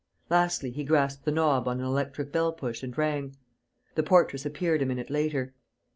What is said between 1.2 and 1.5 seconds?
the